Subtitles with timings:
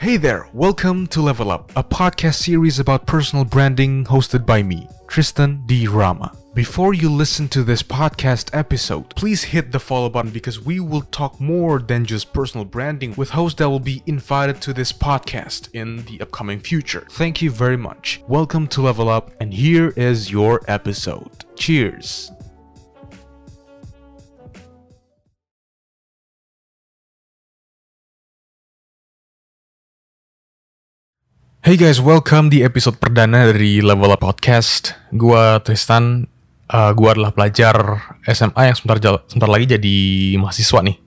[0.00, 4.88] Hey there, welcome to Level Up, a podcast series about personal branding hosted by me,
[5.06, 5.88] Tristan D.
[5.88, 6.34] Rama.
[6.54, 11.02] Before you listen to this podcast episode, please hit the follow button because we will
[11.02, 15.68] talk more than just personal branding with hosts that will be invited to this podcast
[15.74, 17.06] in the upcoming future.
[17.10, 18.22] Thank you very much.
[18.26, 21.44] Welcome to Level Up, and here is your episode.
[21.56, 22.32] Cheers.
[31.70, 34.90] Hey guys, welcome di episode perdana dari Level Up Podcast.
[35.14, 36.26] Gua Tristan,
[36.66, 37.78] uh, gua adalah pelajar
[38.26, 39.96] SMA yang sebentar, sebentar lagi jadi
[40.42, 40.98] mahasiswa nih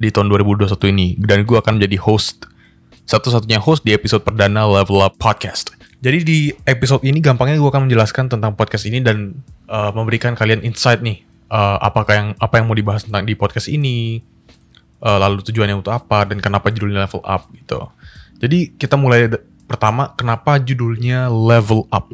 [0.00, 1.12] di tahun 2021 ini.
[1.20, 2.48] Dan gua akan menjadi host,
[3.04, 5.76] satu-satunya host di episode perdana Level Up Podcast.
[6.00, 10.64] Jadi di episode ini gampangnya gua akan menjelaskan tentang podcast ini dan uh, memberikan kalian
[10.64, 11.20] insight nih,
[11.52, 14.24] uh, apakah yang apa yang mau dibahas tentang di podcast ini,
[15.04, 17.92] uh, lalu tujuannya untuk apa dan kenapa judulnya Level Up gitu.
[18.40, 19.28] Jadi kita mulai
[19.68, 22.10] pertama kenapa judulnya Level Up.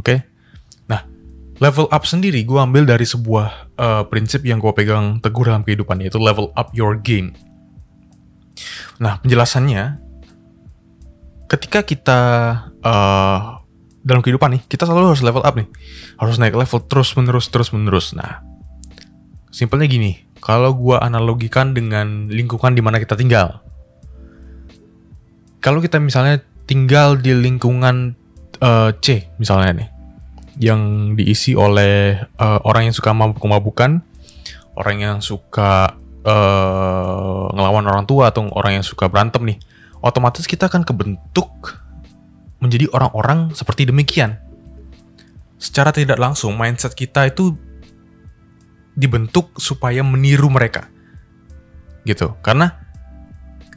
[0.00, 0.24] Oke.
[0.88, 1.04] Nah,
[1.62, 6.02] level up sendiri gue ambil dari sebuah uh, prinsip yang gue pegang teguh dalam kehidupan
[6.02, 7.36] yaitu level up your game.
[8.98, 10.02] Nah, penjelasannya
[11.48, 12.20] ketika kita
[12.82, 13.38] uh,
[14.04, 15.68] dalam kehidupan nih, kita selalu harus level up nih.
[16.20, 18.12] Harus naik level terus menerus terus menerus.
[18.12, 18.44] Nah,
[19.48, 23.64] simpelnya gini, kalau gue analogikan dengan lingkungan di mana kita tinggal.
[25.64, 28.16] Kalau kita misalnya tinggal di lingkungan
[28.60, 29.88] eh, C misalnya nih,
[30.60, 34.00] yang diisi oleh eh, orang yang suka mabuk-mabukan,
[34.76, 39.58] orang yang suka eh, ngelawan orang tua atau orang yang suka berantem nih,
[40.00, 41.80] otomatis kita akan kebentuk
[42.64, 44.40] menjadi orang-orang seperti demikian.
[45.60, 47.56] Secara tidak langsung, mindset kita itu
[48.96, 50.88] dibentuk supaya meniru mereka.
[52.04, 52.32] Gitu.
[52.40, 52.72] Karena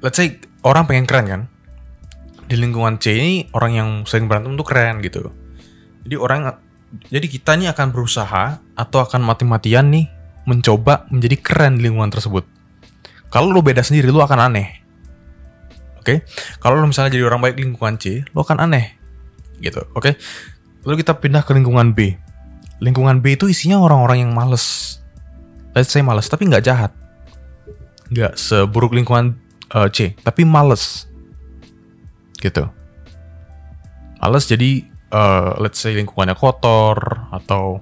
[0.00, 1.42] let's say orang pengen keren kan.
[2.44, 5.32] Di lingkungan C ini orang yang sering berantem tuh keren gitu.
[6.04, 6.52] Jadi orang
[7.10, 10.06] jadi kita nih akan berusaha atau akan mati-matian nih
[10.44, 12.44] mencoba menjadi keren di lingkungan tersebut.
[13.32, 14.68] Kalau lo beda sendiri lo akan aneh.
[15.98, 16.22] Oke?
[16.60, 18.94] Kalau lo misalnya jadi orang baik di lingkungan C, lo akan aneh.
[19.58, 20.14] Gitu, oke?
[20.84, 22.14] Lalu kita pindah ke lingkungan B.
[22.84, 25.00] Lingkungan B itu isinya orang-orang yang males.
[25.72, 26.92] Let's say males, tapi nggak jahat.
[28.12, 29.40] Nggak seburuk lingkungan
[29.72, 31.08] eh, C, tapi males.
[32.44, 32.68] Gitu.
[34.20, 36.96] Males jadi, eh, let's say lingkungannya kotor,
[37.32, 37.80] atau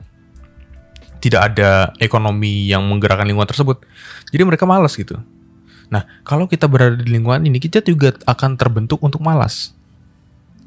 [1.23, 3.83] tidak ada ekonomi yang menggerakkan lingkungan tersebut.
[4.31, 5.19] Jadi mereka malas gitu.
[5.87, 9.71] Nah, kalau kita berada di lingkungan ini, kita juga akan terbentuk untuk malas.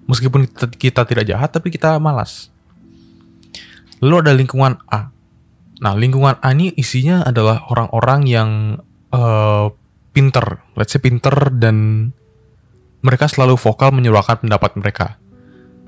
[0.08, 2.48] Meskipun kita, kita tidak jahat, tapi kita malas.
[4.00, 5.12] Lalu ada lingkungan A.
[5.84, 8.50] Nah, lingkungan A ini isinya adalah orang-orang yang
[9.12, 9.66] eh,
[10.16, 12.10] pinter, let's say pinter dan
[13.06, 15.08] mereka selalu vokal menyuarakan pendapat mereka.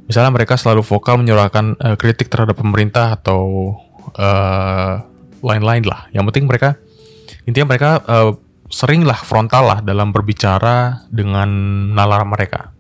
[0.05, 3.73] Misalnya mereka selalu vokal menyuarakan eh, kritik terhadap pemerintah atau
[4.13, 4.93] eh,
[5.41, 6.05] lain-lain lah.
[6.13, 6.69] Yang penting mereka
[7.49, 8.31] intinya mereka eh,
[8.69, 11.49] sering lah frontal lah dalam berbicara dengan
[11.95, 12.71] nalar mereka.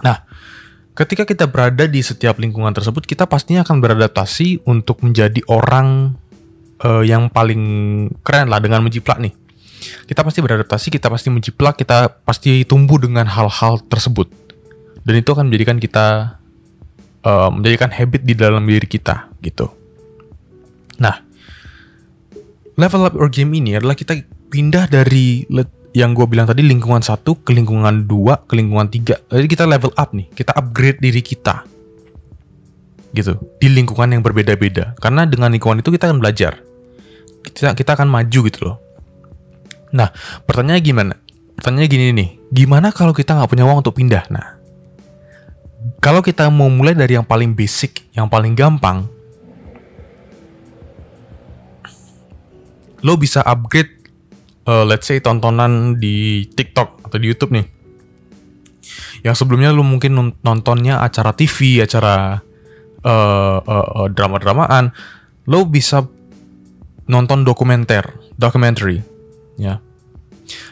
[0.00, 0.16] Nah,
[0.96, 6.14] ketika kita berada di setiap lingkungan tersebut, kita pastinya akan beradaptasi untuk menjadi orang
[6.84, 7.62] eh, yang paling
[8.22, 9.34] keren lah dengan menjiplak nih.
[10.06, 14.28] Kita pasti beradaptasi, kita pasti menjiplak, kita pasti tumbuh dengan hal-hal tersebut.
[15.00, 16.36] Dan itu akan menjadikan kita
[17.24, 19.72] eh, menjadikan habit di dalam diri kita gitu.
[21.00, 21.16] Nah,
[22.76, 24.20] level up your game ini adalah kita
[24.52, 25.48] pindah dari
[25.90, 29.18] yang gue bilang tadi lingkungan satu ke lingkungan dua ke lingkungan tiga.
[29.26, 31.66] Jadi kita level up nih, kita upgrade diri kita,
[33.10, 34.94] gitu di lingkungan yang berbeda-beda.
[34.98, 36.62] Karena dengan lingkungan itu kita akan belajar,
[37.42, 38.76] kita kita akan maju gitu loh.
[39.90, 40.14] Nah,
[40.46, 41.14] pertanyaannya gimana?
[41.58, 44.24] Pertanyaannya gini nih, gimana kalau kita nggak punya uang untuk pindah?
[44.32, 44.56] Nah,
[46.00, 49.04] kalau kita mau mulai dari yang paling basic, yang paling gampang,
[53.00, 54.00] lo bisa upgrade
[54.68, 57.66] uh, let's say tontonan di TikTok atau di YouTube nih.
[59.20, 62.40] Yang sebelumnya lo mungkin non- nontonnya acara TV, acara
[63.04, 64.92] uh, uh, drama-dramaan,
[65.44, 66.08] lo bisa
[67.10, 68.06] nonton dokumenter,
[68.38, 69.02] documentary,
[69.60, 69.84] ya.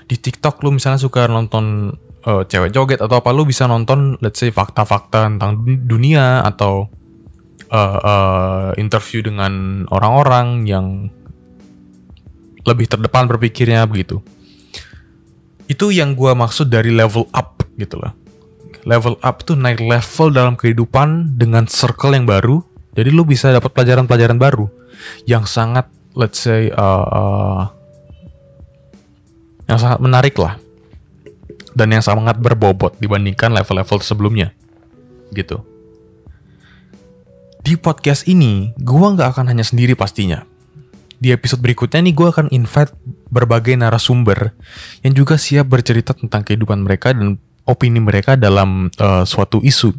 [0.09, 1.95] Di TikTok lo misalnya suka nonton
[2.25, 6.89] uh, cewek joget atau apa, lo bisa nonton let's say fakta-fakta tentang dun- dunia atau
[7.71, 10.87] uh, uh, interview dengan orang-orang yang
[12.67, 14.21] lebih terdepan berpikirnya begitu.
[15.69, 18.13] Itu yang gua maksud dari level up gitu loh.
[18.89, 22.65] Level up tuh naik level dalam kehidupan dengan circle yang baru.
[22.97, 24.67] Jadi lu bisa dapat pelajaran-pelajaran baru
[25.29, 25.87] yang sangat
[26.19, 27.63] let's say uh, uh,
[29.69, 30.57] yang sangat menarik lah
[31.77, 34.51] dan yang sangat berbobot dibandingkan level-level sebelumnya.
[35.31, 35.63] Gitu.
[37.63, 40.43] Di podcast ini, gue nggak akan hanya sendiri pastinya.
[41.21, 42.97] Di episode berikutnya nih, gue akan invite
[43.29, 44.57] berbagai narasumber
[45.05, 47.37] yang juga siap bercerita tentang kehidupan mereka dan
[47.69, 49.93] opini mereka dalam uh, suatu isu.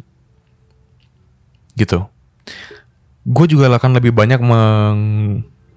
[1.78, 2.02] Gitu.
[3.22, 5.00] Gue juga akan lebih banyak meng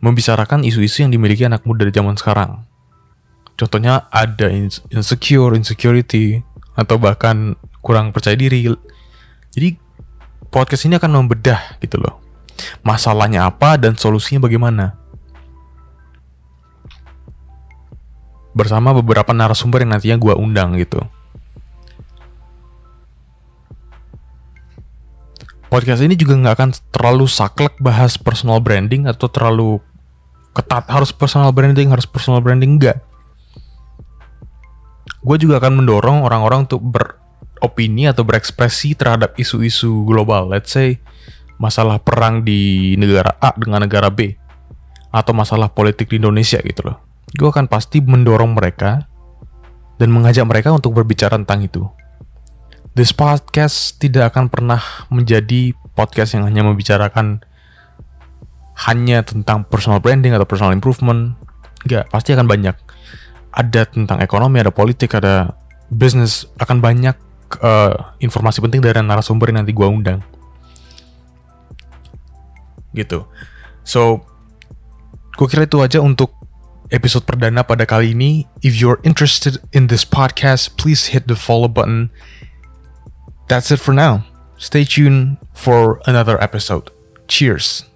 [0.04, 2.73] membicarakan isu-isu yang dimiliki anak muda di zaman sekarang.
[3.54, 4.50] Contohnya ada
[4.90, 6.42] insecure, insecurity,
[6.74, 7.54] atau bahkan
[7.86, 8.66] kurang percaya diri.
[9.54, 9.78] Jadi
[10.50, 12.18] podcast ini akan membedah gitu loh.
[12.82, 14.98] Masalahnya apa dan solusinya bagaimana.
[18.54, 21.02] Bersama beberapa narasumber yang nantinya gue undang gitu.
[25.74, 29.82] Podcast ini juga nggak akan terlalu saklek bahas personal branding atau terlalu
[30.54, 33.02] ketat harus personal branding harus personal branding enggak
[35.24, 41.00] gue juga akan mendorong orang-orang untuk beropini atau berekspresi terhadap isu-isu global let's say
[41.58, 44.36] masalah perang di negara A dengan negara B
[45.14, 46.98] atau masalah politik di Indonesia gitu loh
[47.34, 49.08] gue akan pasti mendorong mereka
[49.98, 51.88] dan mengajak mereka untuk berbicara tentang itu
[52.94, 57.42] this podcast tidak akan pernah menjadi podcast yang hanya membicarakan
[58.74, 61.38] hanya tentang personal branding atau personal improvement.
[61.86, 62.76] Enggak, pasti akan banyak.
[63.54, 65.54] Ada tentang ekonomi, ada politik, ada
[65.94, 67.14] bisnis, akan banyak
[67.62, 70.20] uh, informasi penting dari narasumber yang nanti gue undang.
[72.98, 73.26] Gitu.
[73.86, 74.26] So,
[75.38, 76.34] gue kira itu aja untuk
[76.90, 78.50] episode perdana pada kali ini.
[78.66, 82.10] If you're interested in this podcast, please hit the follow button.
[83.50, 84.26] That's it for now.
[84.58, 86.90] Stay tuned for another episode.
[87.28, 87.93] Cheers.